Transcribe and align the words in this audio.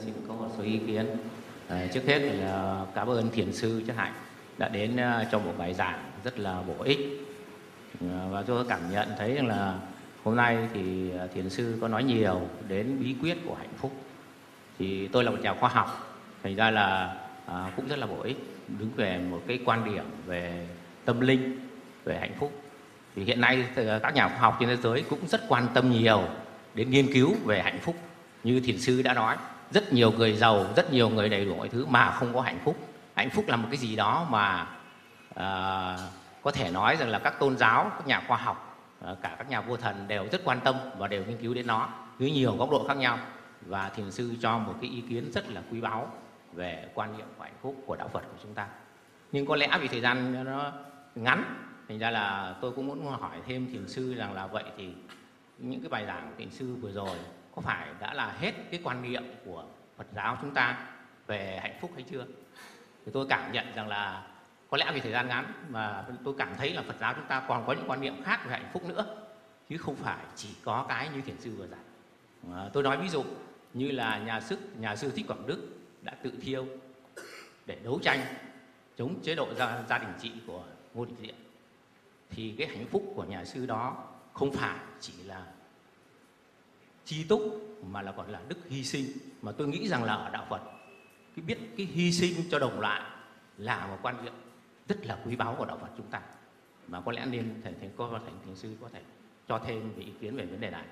xin 0.00 0.14
có 0.28 0.34
một 0.34 0.48
số 0.58 0.62
ý 0.62 0.78
kiến. 0.86 1.06
À, 1.68 1.86
trước 1.94 2.06
hết 2.06 2.18
là 2.18 2.84
cảm 2.94 3.08
ơn 3.08 3.30
thiền 3.30 3.52
sư 3.52 3.82
Chất 3.86 3.96
Hạnh 3.96 4.12
đã 4.58 4.68
đến 4.68 4.96
ờ, 4.96 5.24
trong 5.30 5.44
một 5.44 5.54
bài 5.58 5.74
giảng 5.74 5.98
rất 6.24 6.38
là 6.38 6.62
bổ 6.62 6.84
ích. 6.84 6.98
À, 8.00 8.28
và 8.30 8.42
tôi 8.42 8.64
cảm 8.68 8.80
nhận 8.90 9.08
thấy 9.18 9.34
rằng 9.34 9.46
là 9.46 9.78
hôm 10.24 10.36
nay 10.36 10.58
thì 10.74 11.10
thiền 11.34 11.50
sư 11.50 11.78
có 11.80 11.88
nói 11.88 12.04
nhiều 12.04 12.40
đến 12.68 12.96
bí 13.00 13.14
quyết 13.22 13.38
của 13.46 13.54
hạnh 13.54 13.74
phúc. 13.76 13.92
Thì 14.78 15.08
tôi 15.08 15.24
là 15.24 15.30
một 15.30 15.40
nhà 15.40 15.54
khoa 15.54 15.68
học 15.68 16.18
thành 16.42 16.56
ra 16.56 16.70
là 16.70 17.16
à, 17.46 17.72
cũng 17.76 17.88
rất 17.88 17.98
là 17.98 18.06
bổ 18.06 18.22
ích 18.22 18.38
đứng 18.78 18.90
về 18.96 19.18
một 19.18 19.42
cái 19.46 19.58
quan 19.64 19.84
điểm 19.84 20.04
về 20.26 20.66
tâm 21.04 21.20
linh 21.20 21.58
về 22.04 22.18
hạnh 22.18 22.34
phúc. 22.38 22.52
Thì 23.16 23.24
hiện 23.24 23.40
nay 23.40 23.64
các 24.02 24.14
nhà 24.14 24.28
khoa 24.28 24.38
học 24.38 24.56
trên 24.60 24.68
thế 24.68 24.76
giới 24.76 25.02
cũng 25.10 25.26
rất 25.28 25.40
quan 25.48 25.66
tâm 25.74 25.90
nhiều 25.90 26.22
đến 26.74 26.90
nghiên 26.90 27.12
cứu 27.12 27.34
về 27.44 27.62
hạnh 27.62 27.78
phúc 27.82 27.96
như 28.44 28.60
thiền 28.60 28.78
sư 28.78 29.02
đã 29.02 29.14
nói 29.14 29.36
rất 29.74 29.92
nhiều 29.92 30.12
người 30.12 30.32
giàu 30.32 30.66
rất 30.76 30.92
nhiều 30.92 31.08
người 31.08 31.28
đầy 31.28 31.44
đủ 31.44 31.54
mọi 31.54 31.68
thứ 31.68 31.86
mà 31.86 32.10
không 32.10 32.34
có 32.34 32.40
hạnh 32.40 32.58
phúc. 32.64 32.76
Hạnh 33.14 33.30
phúc 33.30 33.44
là 33.48 33.56
một 33.56 33.68
cái 33.70 33.78
gì 33.78 33.96
đó 33.96 34.26
mà 34.30 34.66
à, 35.34 35.96
có 36.42 36.50
thể 36.50 36.70
nói 36.70 36.96
rằng 36.96 37.08
là 37.08 37.18
các 37.18 37.38
tôn 37.40 37.56
giáo 37.56 37.90
các 37.90 38.06
nhà 38.06 38.22
khoa 38.28 38.36
học 38.36 38.78
ờ, 39.00 39.16
cả 39.22 39.34
các 39.38 39.50
nhà 39.50 39.60
vô 39.60 39.76
thần 39.76 40.08
đều 40.08 40.26
rất 40.32 40.40
quan 40.44 40.60
tâm 40.60 40.76
và 40.98 41.08
đều 41.08 41.24
nghiên 41.24 41.36
cứu 41.36 41.54
đến 41.54 41.66
nó. 41.66 41.88
Dưới 42.18 42.30
nhiều 42.30 42.56
góc 42.56 42.70
độ 42.70 42.88
khác 42.88 42.96
nhau. 42.96 43.18
Và 43.60 43.88
thiền 43.88 44.10
sư 44.10 44.34
cho 44.40 44.58
một 44.58 44.74
cái 44.80 44.90
ý 44.90 45.00
kiến 45.00 45.30
rất 45.32 45.50
là 45.50 45.62
quý 45.70 45.80
báu 45.80 46.08
về 46.52 46.88
quan 46.94 47.16
niệm 47.16 47.26
của 47.36 47.44
hạnh 47.44 47.58
phúc 47.62 47.76
của 47.86 47.96
đạo 47.96 48.08
Phật 48.12 48.20
của 48.20 48.38
chúng 48.42 48.54
ta. 48.54 48.66
Nhưng 49.32 49.46
có 49.46 49.56
lẽ 49.56 49.78
vì 49.80 49.88
thời 49.88 50.00
gian 50.00 50.44
nó 50.44 50.72
ngắn 51.14 51.44
thành 51.88 51.98
ra 51.98 52.10
là 52.10 52.54
tôi 52.60 52.72
cũng 52.72 52.86
muốn 52.86 53.06
hỏi 53.06 53.36
thêm 53.46 53.68
thiền 53.72 53.88
sư 53.88 54.14
rằng 54.14 54.32
là 54.32 54.46
vậy 54.46 54.64
thì 54.76 54.92
những 55.58 55.80
cái 55.80 55.88
bài 55.88 56.06
giảng 56.06 56.28
của 56.28 56.34
thiền 56.38 56.50
sư 56.50 56.76
vừa 56.80 56.92
rồi 56.92 57.16
có 57.54 57.62
phải 57.62 57.88
đã 58.00 58.14
là 58.14 58.34
hết 58.40 58.52
cái 58.70 58.80
quan 58.84 59.02
niệm 59.02 59.24
của 59.44 59.64
Phật 59.96 60.06
giáo 60.14 60.38
chúng 60.40 60.54
ta 60.54 60.86
về 61.26 61.58
hạnh 61.62 61.78
phúc 61.80 61.90
hay 61.94 62.04
chưa? 62.10 62.26
Thì 63.06 63.12
tôi 63.14 63.26
cảm 63.28 63.52
nhận 63.52 63.66
rằng 63.74 63.88
là 63.88 64.26
có 64.70 64.76
lẽ 64.76 64.90
vì 64.94 65.00
thời 65.00 65.12
gian 65.12 65.28
ngắn 65.28 65.52
mà 65.68 66.04
tôi 66.24 66.34
cảm 66.38 66.54
thấy 66.58 66.70
là 66.74 66.82
Phật 66.82 66.96
giáo 67.00 67.14
chúng 67.14 67.26
ta 67.26 67.42
còn 67.48 67.66
có 67.66 67.72
những 67.72 67.90
quan 67.90 68.00
niệm 68.00 68.22
khác 68.24 68.40
về 68.44 68.50
hạnh 68.50 68.70
phúc 68.72 68.84
nữa 68.84 69.16
chứ 69.68 69.78
không 69.78 69.96
phải 69.96 70.24
chỉ 70.36 70.48
có 70.64 70.86
cái 70.88 71.08
như 71.14 71.20
thiền 71.20 71.40
sư 71.40 71.54
vừa 71.58 71.66
giảng. 71.66 71.84
À, 72.54 72.70
tôi 72.72 72.82
nói 72.82 72.96
ví 72.96 73.08
dụ 73.08 73.24
như 73.74 73.90
là 73.90 74.18
nhà 74.18 74.40
sức 74.40 74.58
nhà 74.78 74.96
sư 74.96 75.12
thích 75.16 75.26
quảng 75.28 75.46
đức 75.46 75.68
đã 76.02 76.12
tự 76.22 76.32
thiêu 76.42 76.66
để 77.66 77.78
đấu 77.84 78.00
tranh 78.02 78.20
chống 78.96 79.14
chế 79.22 79.34
độ 79.34 79.54
gia, 79.54 79.82
gia 79.88 79.98
đình 79.98 80.12
trị 80.20 80.32
của 80.46 80.62
ngô 80.94 81.04
đình 81.04 81.16
diệm. 81.22 81.34
Thì 82.30 82.54
cái 82.58 82.66
hạnh 82.68 82.86
phúc 82.90 83.12
của 83.16 83.24
nhà 83.24 83.44
sư 83.44 83.66
đó 83.66 84.04
không 84.32 84.52
phải 84.52 84.78
chỉ 85.00 85.12
là 85.22 85.42
chi 87.04 87.24
túc 87.24 87.42
mà 87.90 88.02
là 88.02 88.12
còn 88.12 88.30
là 88.30 88.40
đức 88.48 88.58
hy 88.68 88.84
sinh. 88.84 89.06
Mà 89.42 89.52
tôi 89.52 89.68
nghĩ 89.68 89.88
rằng 89.88 90.04
là 90.04 90.14
ở 90.14 90.30
đạo 90.30 90.46
Phật 90.50 90.62
cái 91.36 91.44
biết 91.46 91.58
cái 91.76 91.86
hy 91.86 92.12
sinh 92.12 92.34
cho 92.50 92.58
đồng 92.58 92.80
loại 92.80 93.02
là 93.58 93.86
một 93.86 93.98
quan 94.02 94.24
niệm 94.24 94.32
rất 94.88 95.06
là 95.06 95.18
quý 95.26 95.36
báu 95.36 95.54
của 95.58 95.64
đạo 95.64 95.78
Phật 95.80 95.88
chúng 95.96 96.06
ta. 96.06 96.20
Mà 96.88 97.00
có 97.00 97.12
lẽ 97.12 97.26
nên 97.26 97.60
thầy 97.64 97.72
thầy 97.80 97.90
có 97.96 98.20
thành 98.24 98.38
thiền 98.44 98.56
sư 98.56 98.76
có 98.80 98.88
thể 98.92 99.00
cho 99.48 99.58
thêm 99.58 99.92
về 99.96 100.02
ý 100.02 100.12
kiến 100.20 100.36
về 100.36 100.46
vấn 100.46 100.60
đề 100.60 100.70
này. 100.70 100.84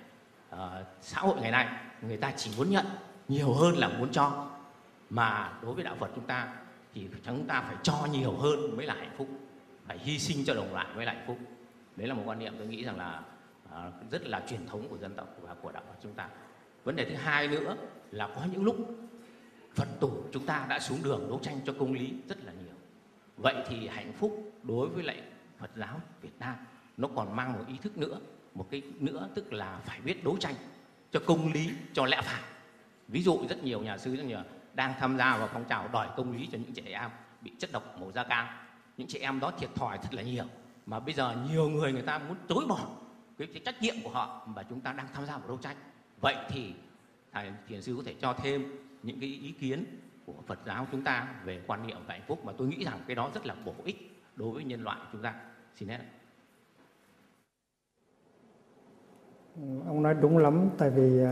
À, 0.51 0.85
xã 1.01 1.21
hội 1.21 1.41
ngày 1.41 1.51
nay 1.51 1.69
người 2.03 2.17
ta 2.17 2.33
chỉ 2.37 2.51
muốn 2.57 2.71
nhận 2.71 2.87
nhiều 3.29 3.53
hơn 3.53 3.77
là 3.77 3.89
muốn 3.89 4.13
cho. 4.13 4.51
Mà 5.11 5.53
đối 5.63 5.75
với 5.75 5.85
đạo 5.85 5.97
Phật 6.01 6.11
chúng 6.15 6.27
ta 6.27 6.55
thì 6.95 7.09
chúng 7.27 7.47
ta 7.47 7.63
phải 7.63 7.77
cho 7.83 8.07
nhiều 8.13 8.33
hơn 8.33 8.77
mới 8.77 8.87
là 8.87 8.95
hạnh 8.95 9.15
phúc. 9.19 9.29
Phải 9.87 9.99
hy 9.99 10.19
sinh 10.19 10.45
cho 10.45 10.55
đồng 10.55 10.73
loại 10.73 10.87
mới 10.97 11.07
là 11.07 11.13
hạnh 11.13 11.25
phúc. 11.27 11.39
Đấy 11.97 12.09
là 12.09 12.15
một 12.15 12.23
quan 12.27 12.39
niệm 12.39 12.55
tôi 12.59 12.67
nghĩ 12.67 12.85
rằng 12.85 12.99
là 12.99 13.23
Ờ, 13.75 13.93
rất 14.11 14.27
là 14.27 14.43
truyền 14.49 14.67
thống 14.67 14.89
của 14.89 14.99
dân 14.99 15.15
tộc 15.15 15.29
và 15.41 15.55
của 15.55 15.73
đạo 15.73 15.83
Phật 15.89 15.95
chúng 16.03 16.15
ta. 16.15 16.29
Vấn 16.85 16.97
đề 16.97 17.05
thứ 17.05 17.15
hai 17.15 17.49
nữa 17.49 17.77
là 18.11 18.29
có 18.35 18.43
những 18.53 18.65
lúc 18.65 18.77
Phật 19.75 19.89
tử 20.01 20.09
chúng 20.33 20.47
ta 20.47 20.67
đã 20.69 20.79
xuống 20.79 20.99
đường 21.03 21.27
đấu 21.29 21.41
tranh 21.43 21.61
cho 21.65 21.75
công 21.79 21.93
lý 21.93 22.13
rất 22.29 22.45
là 22.45 22.53
nhiều. 22.53 22.75
Vậy 23.37 23.55
thì 23.69 23.89
hạnh 23.89 24.13
phúc 24.13 24.53
đối 24.63 24.89
với 24.89 25.05
lại 25.05 25.23
Phật 25.59 25.71
giáo 25.77 26.01
Việt 26.21 26.39
Nam 26.39 26.55
nó 26.97 27.09
còn 27.17 27.37
mang 27.37 27.53
một 27.53 27.65
ý 27.69 27.75
thức 27.83 27.99
nữa, 27.99 28.21
một 28.55 28.67
cái 28.71 28.83
nữa 29.01 29.29
tức 29.35 29.53
là 29.53 29.81
phải 29.85 30.01
biết 30.01 30.25
đấu 30.25 30.37
tranh 30.41 30.55
cho 31.13 31.21
công 31.27 31.53
lý 31.53 31.71
cho 31.93 32.07
lẽ 32.07 32.21
phải. 32.25 32.43
Ví 33.09 33.23
dụ 33.23 33.39
rất 33.49 33.65
nhiều 33.65 33.81
nhà 33.81 33.99
sư 33.99 34.17
rất 34.17 34.25
nhiều 34.25 34.41
đang 34.75 34.95
tham 35.01 35.19
gia 35.19 35.37
vào 35.37 35.49
phong 35.53 35.65
trào 35.65 35.89
đòi 35.89 36.09
công 36.17 36.33
lý 36.33 36.49
cho 36.53 36.59
những 36.59 36.73
trẻ 36.73 36.83
em 36.87 37.11
bị 37.41 37.53
chất 37.59 37.73
độc 37.73 38.01
màu 38.01 38.13
da 38.13 38.25
cam. 38.25 38.47
Những 38.97 39.09
trẻ 39.09 39.19
em 39.21 39.41
đó 39.41 39.53
thiệt 39.59 39.71
thòi 39.75 39.99
thật 39.99 40.15
là 40.15 40.23
nhiều. 40.23 40.45
Mà 40.87 41.01
bây 41.01 41.15
giờ 41.15 41.37
nhiều 41.51 41.69
người 41.69 41.93
người 41.93 42.03
ta 42.03 42.19
muốn 42.19 42.37
chối 42.49 42.65
bỏ 42.69 42.89
cái, 43.47 43.49
cái 43.55 43.63
trách 43.65 43.83
nhiệm 43.83 43.95
của 44.05 44.11
họ 44.11 44.47
và 44.55 44.63
chúng 44.63 44.81
ta 44.81 44.93
đang 44.93 45.07
tham 45.15 45.27
gia 45.27 45.39
vào 45.39 45.49
đấu 45.49 45.57
tranh. 45.57 45.77
Vậy 46.21 46.37
thì 46.49 46.75
thầy 47.33 47.53
thiền 47.69 47.83
sư 47.83 47.95
có 47.97 48.03
thể 48.07 48.15
cho 48.21 48.33
thêm 48.33 48.65
những 49.03 49.21
cái 49.21 49.29
ý 49.43 49.53
kiến 49.53 49.85
của 50.27 50.35
Phật 50.47 50.59
giáo 50.67 50.87
chúng 50.93 51.05
ta 51.05 51.35
về 51.45 51.63
quan 51.67 51.87
niệm 51.87 51.97
về 52.07 52.15
hạnh 52.15 52.27
phúc 52.27 52.45
mà 52.45 52.53
tôi 52.59 52.69
nghĩ 52.69 52.85
rằng 52.85 53.01
cái 53.07 53.17
đó 53.17 53.31
rất 53.35 53.47
là 53.47 53.55
bổ 53.65 53.75
ích 53.85 54.23
đối 54.37 54.55
với 54.55 54.65
nhân 54.65 54.83
loại 54.83 54.99
chúng 55.13 55.23
ta. 55.23 55.35
Xin 55.77 55.89
hết 55.89 55.99
ông 59.87 60.03
nói 60.03 60.15
đúng 60.21 60.39
lắm 60.39 60.69
tại 60.79 60.91
vì 60.91 61.23
uh, 61.23 61.29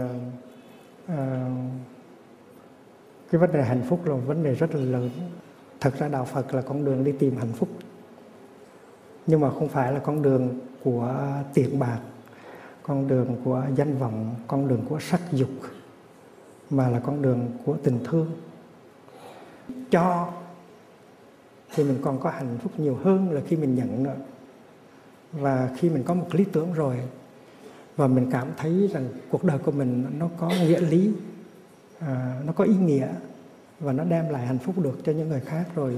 uh, 1.04 1.12
cái 3.31 3.41
vấn 3.41 3.53
đề 3.53 3.62
hạnh 3.62 3.82
phúc 3.88 4.06
là 4.06 4.15
một 4.15 4.22
vấn 4.27 4.42
đề 4.42 4.54
rất 4.54 4.75
là 4.75 4.81
lớn. 4.81 5.10
Thật 5.81 5.94
ra 5.98 6.09
đạo 6.09 6.25
phật 6.25 6.54
là 6.54 6.62
con 6.62 6.84
đường 6.84 7.04
đi 7.04 7.12
tìm 7.12 7.37
hạnh 7.37 7.53
phúc 7.53 7.69
nhưng 9.31 9.41
mà 9.41 9.51
không 9.51 9.69
phải 9.69 9.93
là 9.93 9.99
con 9.99 10.23
đường 10.23 10.59
của 10.85 11.15
tiền 11.55 11.79
bạc 11.79 11.99
con 12.83 13.09
đường 13.09 13.37
của 13.45 13.63
danh 13.77 13.99
vọng 13.99 14.35
con 14.47 14.69
đường 14.69 14.83
của 14.89 15.01
sắc 15.01 15.21
dục 15.33 15.49
mà 16.71 16.89
là 16.89 17.01
con 17.01 17.23
đường 17.23 17.51
của 17.65 17.77
tình 17.83 17.99
thương. 18.05 18.31
Cho 19.91 20.29
thì 21.75 21.85
mình 21.85 21.99
còn 22.03 22.21
có 22.21 22.31
hạnh 22.31 22.59
phúc 22.63 22.73
nhiều 22.79 22.99
hơn 23.05 23.31
là 23.31 23.41
khi 23.47 23.57
mình 23.57 23.75
nhận 23.75 24.03
nữa. 24.03 24.17
Và 25.33 25.71
khi 25.77 25.89
mình 25.89 26.03
có 26.03 26.15
một 26.15 26.27
lý 26.33 26.45
tưởng 26.45 26.73
rồi 26.73 26.97
và 27.97 28.07
mình 28.07 28.31
cảm 28.31 28.49
thấy 28.57 28.91
rằng 28.93 29.09
cuộc 29.31 29.45
đời 29.45 29.59
của 29.59 29.73
mình 29.73 30.07
nó 30.19 30.29
có 30.37 30.49
nghĩa 30.49 30.81
lý 30.81 31.13
à, 31.99 32.41
nó 32.47 32.53
có 32.53 32.65
ý 32.65 32.75
nghĩa 32.77 33.09
và 33.81 33.93
nó 33.93 34.05
đem 34.05 34.29
lại 34.29 34.47
hạnh 34.47 34.59
phúc 34.59 34.79
được 34.79 34.99
cho 35.05 35.13
những 35.13 35.29
người 35.29 35.41
khác 35.41 35.65
rồi 35.75 35.95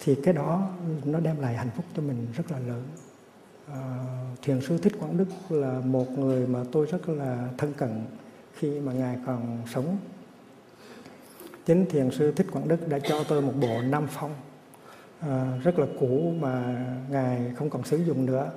thì 0.00 0.14
cái 0.14 0.34
đó 0.34 0.68
nó 1.04 1.20
đem 1.20 1.40
lại 1.40 1.56
hạnh 1.56 1.70
phúc 1.76 1.84
cho 1.96 2.02
mình 2.02 2.26
rất 2.36 2.50
là 2.50 2.58
lớn. 2.58 2.82
À, 3.72 3.80
thiền 4.42 4.60
sư 4.60 4.78
thích 4.78 4.92
quảng 5.00 5.16
đức 5.16 5.26
là 5.48 5.80
một 5.84 6.18
người 6.18 6.46
mà 6.46 6.64
tôi 6.72 6.86
rất 6.86 7.08
là 7.08 7.48
thân 7.58 7.72
cận 7.72 8.04
khi 8.54 8.80
mà 8.80 8.92
ngài 8.92 9.16
còn 9.26 9.58
sống. 9.74 9.96
Chính 11.66 11.86
thiền 11.90 12.10
sư 12.10 12.32
thích 12.32 12.46
quảng 12.52 12.68
đức 12.68 12.88
đã 12.88 12.98
cho 12.98 13.24
tôi 13.24 13.42
một 13.42 13.52
bộ 13.60 13.82
nam 13.82 14.06
phong 14.10 14.34
à, 15.20 15.58
rất 15.62 15.78
là 15.78 15.86
cũ 16.00 16.32
mà 16.40 16.84
ngài 17.10 17.52
không 17.56 17.70
còn 17.70 17.84
sử 17.84 17.96
dụng 17.96 18.26
nữa. 18.26 18.50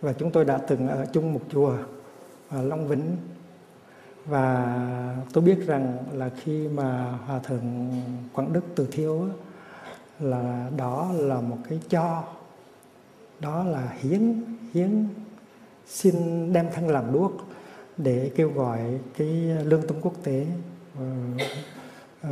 Và 0.00 0.12
chúng 0.12 0.30
tôi 0.30 0.44
đã 0.44 0.58
từng 0.58 0.88
ở 0.88 1.06
chung 1.12 1.32
một 1.32 1.40
chùa 1.52 1.76
ở 2.48 2.62
Long 2.62 2.88
Vĩnh. 2.88 3.16
Và 4.24 4.76
tôi 5.32 5.44
biết 5.44 5.66
rằng 5.66 5.96
là 6.12 6.30
khi 6.42 6.68
mà 6.68 7.18
hòa 7.26 7.38
thượng 7.38 7.90
quảng 8.32 8.52
đức 8.52 8.64
từ 8.74 8.88
thiêu 8.92 9.28
là 10.20 10.70
đó 10.76 11.12
là 11.12 11.40
một 11.40 11.58
cái 11.68 11.80
cho. 11.88 12.24
Đó 13.40 13.64
là 13.64 13.96
hiến 14.00 14.42
hiến 14.74 15.08
xin 15.86 16.52
đem 16.52 16.66
thân 16.74 16.88
làm 16.88 17.12
đuốc 17.12 17.32
để 17.96 18.30
kêu 18.36 18.50
gọi 18.50 18.80
cái 19.16 19.28
lương 19.64 19.86
tâm 19.86 19.96
quốc 20.00 20.14
tế 20.22 20.46
uh, 20.98 21.04
uh, 22.26 22.30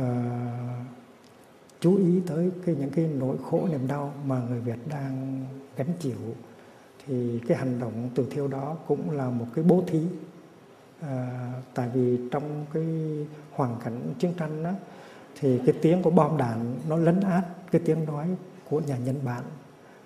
chú 1.79 1.97
ý 1.97 2.21
tới 2.27 2.51
cái 2.65 2.75
những 2.75 2.89
cái 2.89 3.09
nỗi 3.19 3.35
khổ 3.49 3.67
niềm 3.71 3.87
đau 3.87 4.13
mà 4.25 4.41
người 4.49 4.59
Việt 4.59 4.79
đang 4.89 5.45
gánh 5.77 5.93
chịu. 5.99 6.35
Thì 7.05 7.39
cái 7.47 7.57
hành 7.57 7.79
động 7.79 8.09
từ 8.15 8.27
thiêu 8.31 8.47
đó 8.47 8.77
cũng 8.87 9.11
là 9.11 9.29
một 9.29 9.45
cái 9.55 9.63
bố 9.63 9.83
thí 9.87 10.01
à, 11.01 11.51
tại 11.73 11.89
vì 11.93 12.19
trong 12.31 12.65
cái 12.73 12.85
hoàn 13.51 13.75
cảnh 13.83 14.13
chiến 14.19 14.33
tranh 14.37 14.63
đó 14.63 14.71
thì 15.39 15.59
cái 15.65 15.75
tiếng 15.81 16.01
của 16.01 16.09
bom 16.09 16.37
đạn 16.37 16.75
nó 16.89 16.97
lấn 16.97 17.19
át 17.19 17.43
cái 17.71 17.81
tiếng 17.85 18.05
nói 18.05 18.27
của 18.69 18.79
nhà 18.79 18.97
nhân 18.97 19.15
bản. 19.25 19.43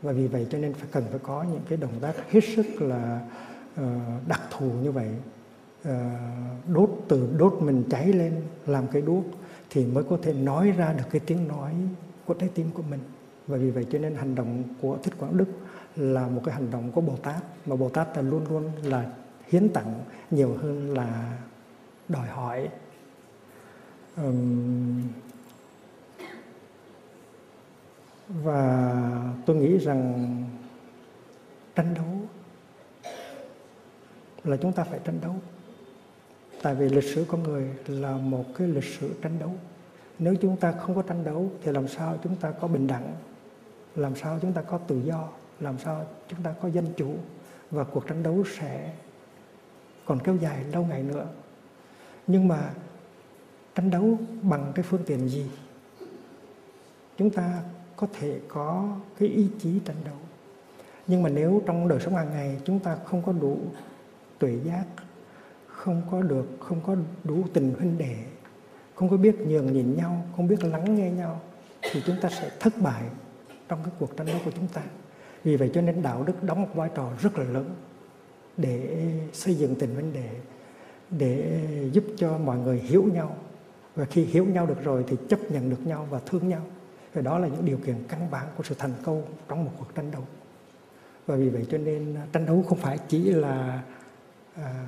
Và 0.01 0.11
vì 0.11 0.27
vậy 0.27 0.47
cho 0.49 0.57
nên 0.57 0.73
phải 0.73 0.87
cần 0.91 1.03
phải 1.09 1.19
có 1.23 1.43
những 1.43 1.61
cái 1.69 1.77
động 1.77 1.93
tác 2.01 2.31
hết 2.31 2.39
sức 2.55 2.81
là 2.81 3.21
uh, 3.81 3.87
đặc 4.27 4.41
thù 4.51 4.71
như 4.83 4.91
vậy. 4.91 5.09
Uh, 5.87 5.93
đốt 6.67 6.89
từ 7.07 7.29
đốt 7.37 7.57
mình 7.61 7.83
cháy 7.89 8.13
lên 8.13 8.41
làm 8.65 8.87
cái 8.87 9.01
đuốc 9.01 9.23
thì 9.69 9.85
mới 9.85 10.03
có 10.03 10.17
thể 10.21 10.33
nói 10.33 10.71
ra 10.71 10.93
được 10.93 11.03
cái 11.11 11.21
tiếng 11.25 11.47
nói 11.47 11.73
của 12.25 12.33
trái 12.33 12.49
tim 12.53 12.69
của 12.73 12.83
mình. 12.89 12.99
Và 13.47 13.57
vì 13.57 13.71
vậy 13.71 13.85
cho 13.91 13.99
nên 13.99 14.15
hành 14.15 14.35
động 14.35 14.63
của 14.81 14.97
thích 15.03 15.13
quảng 15.19 15.37
đức 15.37 15.45
là 15.95 16.27
một 16.27 16.41
cái 16.45 16.55
hành 16.55 16.71
động 16.71 16.91
của 16.91 17.01
bồ 17.01 17.15
tát 17.15 17.43
mà 17.65 17.75
bồ 17.75 17.89
tát 17.89 18.17
là 18.17 18.21
luôn 18.21 18.45
luôn 18.49 18.71
là 18.83 19.11
hiến 19.47 19.69
tặng 19.69 19.93
nhiều 20.31 20.57
hơn 20.61 20.93
là 20.93 21.37
đòi 22.09 22.27
hỏi 22.27 22.69
và 28.43 28.93
tôi 29.45 29.55
nghĩ 29.55 29.77
rằng 29.77 30.43
tranh 31.75 31.93
đấu 31.93 32.05
là 34.43 34.57
chúng 34.57 34.73
ta 34.73 34.83
phải 34.83 34.99
tranh 35.05 35.19
đấu. 35.21 35.35
Tại 36.61 36.75
vì 36.75 36.89
lịch 36.89 37.03
sử 37.03 37.25
con 37.27 37.43
người 37.43 37.69
là 37.87 38.17
một 38.17 38.45
cái 38.57 38.67
lịch 38.67 38.83
sử 38.99 39.13
tranh 39.21 39.39
đấu. 39.39 39.53
Nếu 40.19 40.35
chúng 40.35 40.57
ta 40.57 40.71
không 40.71 40.95
có 40.95 41.01
tranh 41.01 41.23
đấu 41.23 41.51
thì 41.63 41.71
làm 41.71 41.87
sao 41.87 42.17
chúng 42.23 42.35
ta 42.35 42.51
có 42.51 42.67
bình 42.67 42.87
đẳng? 42.87 43.15
Làm 43.95 44.15
sao 44.15 44.39
chúng 44.41 44.53
ta 44.53 44.61
có 44.61 44.77
tự 44.77 45.01
do? 45.03 45.29
Làm 45.59 45.79
sao 45.79 46.05
chúng 46.27 46.43
ta 46.43 46.53
có 46.61 46.67
dân 46.67 46.93
chủ? 46.97 47.15
Và 47.71 47.83
cuộc 47.83 48.07
tranh 48.07 48.23
đấu 48.23 48.43
sẽ 48.59 48.93
còn 50.05 50.19
kéo 50.19 50.35
dài 50.35 50.63
lâu 50.63 50.85
ngày 50.85 51.03
nữa. 51.03 51.27
Nhưng 52.27 52.47
mà 52.47 52.73
tranh 53.77 53.89
đấu 53.89 54.17
bằng 54.41 54.71
cái 54.75 54.83
phương 54.83 55.03
tiện 55.05 55.29
gì? 55.29 55.45
Chúng 57.17 57.29
ta 57.29 57.61
có 57.95 58.07
thể 58.19 58.39
có 58.47 58.97
cái 59.19 59.29
ý 59.29 59.47
chí 59.59 59.79
tranh 59.85 59.95
đấu. 60.05 60.15
Nhưng 61.07 61.23
mà 61.23 61.29
nếu 61.29 61.61
trong 61.65 61.87
đời 61.87 61.99
sống 61.99 62.15
hàng 62.15 62.29
ngày 62.29 62.57
chúng 62.65 62.79
ta 62.79 62.97
không 63.05 63.21
có 63.21 63.31
đủ 63.31 63.57
tuệ 64.39 64.57
giác, 64.63 64.85
không 65.67 66.01
có 66.11 66.21
được, 66.21 66.47
không 66.59 66.81
có 66.85 66.95
đủ 67.23 67.43
tình 67.53 67.73
huynh 67.79 67.97
đệ, 67.97 68.15
không 68.95 69.09
có 69.09 69.17
biết 69.17 69.39
nhường 69.39 69.73
nhìn 69.73 69.95
nhau, 69.95 70.25
không 70.35 70.47
biết 70.47 70.63
lắng 70.63 70.95
nghe 70.95 71.11
nhau, 71.11 71.41
thì 71.81 72.01
chúng 72.05 72.15
ta 72.21 72.29
sẽ 72.29 72.51
thất 72.59 72.73
bại 72.81 73.03
trong 73.67 73.79
cái 73.83 73.91
cuộc 73.99 74.17
tranh 74.17 74.27
đấu 74.27 74.37
của 74.45 74.51
chúng 74.51 74.67
ta. 74.67 74.81
Vì 75.43 75.55
vậy 75.55 75.71
cho 75.73 75.81
nên 75.81 76.01
đạo 76.01 76.23
đức 76.23 76.43
đóng 76.43 76.61
một 76.61 76.69
vai 76.75 76.89
trò 76.95 77.11
rất 77.21 77.37
là 77.37 77.45
lớn 77.45 77.69
để 78.57 79.05
xây 79.33 79.55
dựng 79.55 79.75
tình 79.75 79.95
huynh 79.95 80.13
đệ, 80.13 80.29
để 81.09 81.61
giúp 81.91 82.03
cho 82.17 82.37
mọi 82.37 82.57
người 82.57 82.79
hiểu 82.79 83.03
nhau 83.13 83.37
và 83.97 84.05
khi 84.05 84.23
hiểu 84.23 84.45
nhau 84.45 84.65
được 84.65 84.83
rồi 84.83 85.03
thì 85.07 85.17
chấp 85.29 85.51
nhận 85.51 85.69
được 85.69 85.87
nhau 85.87 86.07
và 86.09 86.19
thương 86.25 86.49
nhau. 86.49 86.61
Và 87.13 87.21
đó 87.21 87.39
là 87.39 87.47
những 87.47 87.65
điều 87.65 87.77
kiện 87.77 87.95
căn 88.09 88.31
bản 88.31 88.47
của 88.57 88.63
sự 88.63 88.75
thành 88.77 88.93
công 89.03 89.25
trong 89.47 89.65
một 89.65 89.71
cuộc 89.79 89.95
tranh 89.95 90.11
đấu. 90.11 90.23
Và 91.25 91.35
vì 91.35 91.49
vậy 91.49 91.65
cho 91.71 91.77
nên 91.77 92.15
à, 92.15 92.27
tranh 92.31 92.45
đấu 92.45 92.65
không 92.69 92.77
phải 92.77 92.97
chỉ 93.07 93.29
là 93.29 93.83
à, 94.55 94.85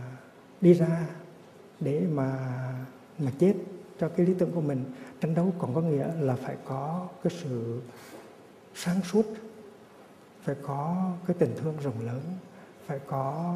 đi 0.61 0.73
ra 0.73 1.07
để 1.79 2.05
mà 2.11 2.37
mà 3.19 3.31
chết 3.39 3.53
cho 3.99 4.09
cái 4.09 4.25
lý 4.25 4.33
tưởng 4.33 4.51
của 4.51 4.61
mình. 4.61 4.85
Tranh 5.21 5.35
đấu 5.35 5.53
còn 5.59 5.75
có 5.75 5.81
nghĩa 5.81 6.07
là 6.19 6.35
phải 6.35 6.55
có 6.65 7.07
cái 7.23 7.33
sự 7.43 7.81
sáng 8.75 9.01
suốt 9.01 9.25
phải 10.41 10.55
có 10.61 11.11
cái 11.27 11.35
tình 11.39 11.55
thương 11.57 11.77
rộng 11.83 12.05
lớn 12.05 12.21
phải 12.85 12.99
có 13.07 13.55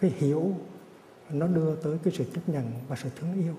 cái 0.00 0.12
hiểu 0.16 0.52
nó 1.30 1.46
đưa 1.46 1.76
tới 1.76 1.98
cái 2.04 2.14
sự 2.16 2.24
chấp 2.34 2.48
nhận 2.48 2.72
và 2.88 2.96
sự 2.96 3.08
thương 3.16 3.34
yêu 3.42 3.54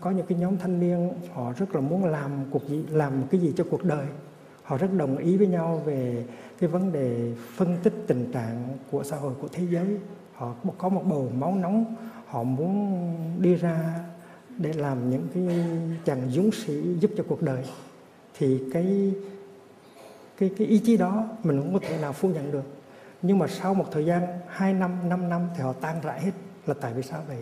có 0.00 0.10
những 0.10 0.26
cái 0.26 0.38
nhóm 0.38 0.58
thanh 0.58 0.80
niên, 0.80 1.12
họ 1.34 1.52
rất 1.52 1.74
là 1.74 1.80
muốn 1.80 2.04
làm 2.04 2.30
cuộc 2.50 2.68
gì, 2.68 2.84
làm 2.90 3.12
cái 3.30 3.40
gì 3.40 3.52
cho 3.56 3.64
cuộc 3.70 3.84
đời. 3.84 4.06
Họ 4.62 4.78
rất 4.78 4.92
đồng 4.92 5.16
ý 5.16 5.36
với 5.36 5.46
nhau 5.46 5.82
về 5.84 6.24
cái 6.58 6.70
vấn 6.70 6.92
đề 6.92 7.32
phân 7.56 7.76
tích 7.82 7.94
tình 8.06 8.32
trạng 8.32 8.78
của 8.90 9.04
xã 9.04 9.16
hội, 9.16 9.32
của 9.40 9.48
thế 9.52 9.64
giới. 9.70 9.86
Họ 10.34 10.54
có 10.78 10.88
một 10.88 11.02
bầu 11.04 11.32
máu 11.38 11.54
nóng, 11.54 11.94
họ 12.26 12.42
muốn 12.42 13.00
đi 13.38 13.54
ra 13.54 14.00
để 14.58 14.72
làm 14.72 15.10
những 15.10 15.26
cái 15.34 15.66
chàng 16.04 16.30
dũng 16.30 16.52
sĩ 16.52 16.94
giúp 17.00 17.10
cho 17.16 17.24
cuộc 17.28 17.42
đời. 17.42 17.64
Thì 18.38 18.62
cái 18.72 19.12
cái 20.38 20.50
cái 20.58 20.66
ý 20.66 20.78
chí 20.78 20.96
đó 20.96 21.28
mình 21.44 21.60
không 21.62 21.72
có 21.72 21.80
thể 21.82 21.98
nào 22.00 22.12
phủ 22.12 22.28
nhận 22.28 22.52
được. 22.52 22.64
Nhưng 23.22 23.38
mà 23.38 23.46
sau 23.46 23.74
một 23.74 23.86
thời 23.92 24.04
gian 24.06 24.22
2 24.48 24.74
năm 24.74 25.08
5 25.08 25.28
năm 25.28 25.48
thì 25.56 25.62
họ 25.62 25.72
tan 25.72 26.00
rã 26.02 26.12
hết 26.12 26.32
là 26.66 26.74
tại 26.80 26.92
vì 26.94 27.02
sao 27.02 27.22
vậy 27.28 27.36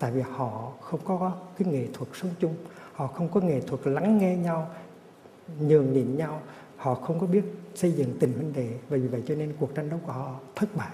tại 0.00 0.10
vì 0.10 0.20
họ 0.20 0.72
không 0.80 1.00
có 1.04 1.32
cái 1.58 1.68
nghệ 1.68 1.86
thuật 1.92 2.08
sống 2.14 2.30
chung, 2.40 2.54
họ 2.92 3.06
không 3.06 3.28
có 3.28 3.40
nghệ 3.40 3.60
thuật 3.60 3.86
lắng 3.86 4.18
nghe 4.18 4.36
nhau, 4.36 4.70
nhường 5.60 5.92
nhịn 5.92 6.16
nhau, 6.16 6.42
họ 6.76 6.94
không 6.94 7.20
có 7.20 7.26
biết 7.26 7.44
xây 7.74 7.92
dựng 7.92 8.16
tình 8.20 8.32
huynh 8.32 8.52
đệ. 8.52 8.68
Và 8.88 8.96
vì 8.96 9.08
vậy 9.08 9.22
cho 9.26 9.34
nên 9.34 9.52
cuộc 9.60 9.74
tranh 9.74 9.90
đấu 9.90 10.00
của 10.06 10.12
họ 10.12 10.40
thất 10.54 10.76
bại. 10.76 10.90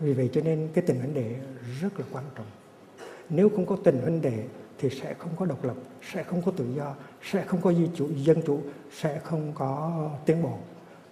Vì 0.00 0.12
vậy 0.12 0.30
cho 0.32 0.40
nên 0.40 0.68
cái 0.74 0.84
tình 0.86 0.98
huynh 0.98 1.14
đệ 1.14 1.36
rất 1.80 2.00
là 2.00 2.06
quan 2.12 2.24
trọng. 2.36 2.46
Nếu 3.28 3.48
không 3.48 3.66
có 3.66 3.76
tình 3.84 4.00
huynh 4.02 4.20
đệ 4.20 4.44
thì 4.78 4.90
sẽ 4.90 5.14
không 5.14 5.30
có 5.36 5.46
độc 5.46 5.64
lập, 5.64 5.76
sẽ 6.12 6.22
không 6.22 6.42
có 6.42 6.52
tự 6.56 6.66
do, 6.76 6.94
sẽ 7.22 7.44
không 7.44 7.60
có 7.60 7.72
di 7.72 7.88
chủ, 7.94 8.08
dân 8.16 8.42
chủ, 8.46 8.60
sẽ 8.92 9.20
không 9.24 9.52
có 9.54 9.92
tiến 10.26 10.42
bộ. 10.42 10.58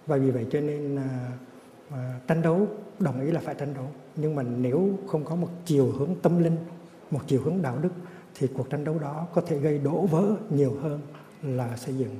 Và 0.07 0.17
vì 0.17 0.31
vậy 0.31 0.47
cho 0.51 0.61
nên 0.61 0.95
à, 0.95 1.31
tranh 2.27 2.41
đấu, 2.41 2.67
đồng 2.99 3.21
ý 3.21 3.31
là 3.31 3.39
phải 3.39 3.55
tranh 3.55 3.73
đấu. 3.73 3.85
Nhưng 4.15 4.35
mà 4.35 4.43
nếu 4.43 4.89
không 5.07 5.25
có 5.25 5.35
một 5.35 5.49
chiều 5.65 5.91
hướng 5.91 6.15
tâm 6.21 6.43
linh, 6.43 6.57
một 7.11 7.21
chiều 7.27 7.41
hướng 7.43 7.61
đạo 7.61 7.77
đức, 7.81 7.91
thì 8.35 8.47
cuộc 8.47 8.69
tranh 8.69 8.83
đấu 8.83 8.99
đó 8.99 9.27
có 9.33 9.41
thể 9.41 9.59
gây 9.59 9.79
đổ 9.79 10.05
vỡ 10.05 10.35
nhiều 10.49 10.77
hơn 10.81 10.99
là 11.43 11.77
xây 11.77 11.97
dựng 11.97 12.15